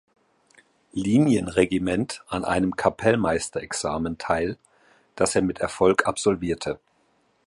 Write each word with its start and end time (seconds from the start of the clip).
Linien-Regiment 0.93 2.23
an 2.27 2.43
einem 2.43 2.75
Kapellmeister-Examen 2.75 4.17
teil, 4.17 4.57
das 5.15 5.35
er 5.35 5.43
mit 5.43 5.59
Erfolg 5.59 6.07
absolvierte. 6.07 6.79